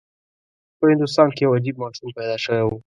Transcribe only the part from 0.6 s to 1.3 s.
په هندوستان